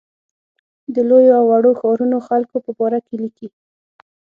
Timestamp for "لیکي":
3.23-3.47